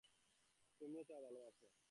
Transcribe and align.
তুমি 0.81 0.99
চাও 1.07 1.21
ভালোবাসা। 1.25 1.71